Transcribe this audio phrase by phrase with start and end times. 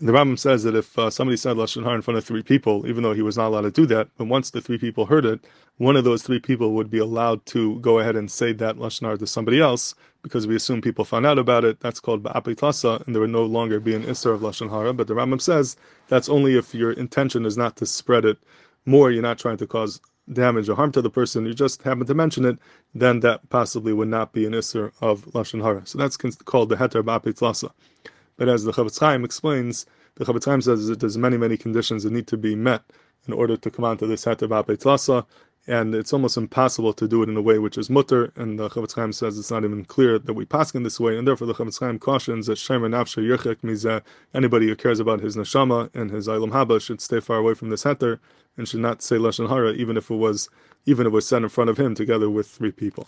[0.00, 2.86] the Rambam says that if uh, somebody said lashon hara in front of three people,
[2.86, 5.26] even though he was not allowed to do that, but once the three people heard
[5.26, 5.40] it,
[5.76, 9.02] one of those three people would be allowed to go ahead and say that lashon
[9.02, 11.80] hara to somebody else because we assume people found out about it.
[11.80, 14.94] That's called ba'apitlasa, and there would no longer be an isser of lashon hara.
[14.94, 15.76] But the Rambam says
[16.08, 18.38] that's only if your intention is not to spread it
[18.86, 19.10] more.
[19.10, 20.00] You're not trying to cause
[20.32, 21.44] damage or harm to the person.
[21.44, 22.58] You just happen to mention it,
[22.94, 25.86] then that possibly would not be an isser of lashon hara.
[25.86, 27.70] So that's called the heter ba'apitlasa.
[28.40, 29.84] But as the Chofetz Chaim explains,
[30.14, 32.82] the Chofetz Chaim says that there's many, many conditions that need to be met
[33.28, 35.26] in order to come onto this heter ba'apitlasa,
[35.66, 38.70] and it's almost impossible to do it in a way which is mutter, and the
[38.70, 41.48] Chofetz Chaim says it's not even clear that we pass in this way, and therefore
[41.48, 44.00] the Chofetz Chaim cautions that Shemer Nafsha Yerchek Mizeh,
[44.32, 47.68] anybody who cares about his neshama and his Eilam Haba should stay far away from
[47.68, 48.20] this heter,
[48.56, 50.48] and should not say Lashon Hara, even if it was
[50.86, 53.06] even if it was said in front of him together with three people.